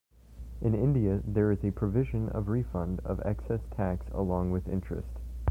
In 0.61 0.73
India, 0.73 1.21
there 1.23 1.51
is 1.51 1.63
a 1.63 1.69
provision 1.69 2.29
of 2.29 2.47
refund 2.47 3.01
of 3.05 3.19
excess 3.23 3.61
tax 3.77 4.07
along 4.11 4.49
with 4.49 4.67
interest. 4.67 5.19